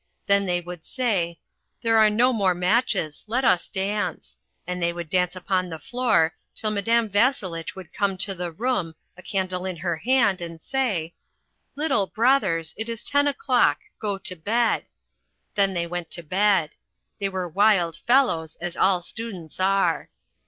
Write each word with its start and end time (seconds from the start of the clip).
Then 0.25 0.45
they 0.47 0.61
would 0.61 0.83
say, 0.83 1.37
"There 1.83 1.99
are 1.99 2.09
no 2.09 2.33
more 2.33 2.55
matches; 2.55 3.23
let 3.27 3.45
us 3.45 3.67
dance," 3.67 4.35
and 4.65 4.81
they 4.81 4.91
would 4.91 5.09
dance 5.09 5.35
upon 5.35 5.69
the 5.69 5.77
floor, 5.77 6.33
till 6.55 6.71
Madame 6.71 7.07
Vasselitch 7.07 7.75
would 7.75 7.93
come 7.93 8.17
to 8.17 8.33
the 8.33 8.51
room, 8.51 8.95
a 9.15 9.21
candle 9.21 9.63
in 9.63 9.75
her 9.75 9.97
hand, 9.97 10.41
and 10.41 10.59
say, 10.59 11.13
"Little 11.75 12.07
brothers, 12.07 12.73
it 12.79 12.89
is 12.89 13.03
ten 13.03 13.27
o'clock. 13.27 13.77
Go 13.99 14.17
to 14.17 14.35
bed." 14.35 14.87
Then 15.53 15.75
they 15.75 15.85
went 15.85 16.09
to 16.13 16.23
bed. 16.23 16.71
They 17.19 17.29
were 17.29 17.47
wild 17.47 17.97
fellows, 18.07 18.55
as 18.55 18.75
all 18.75 19.03
students 19.03 19.59
are. 19.59 20.09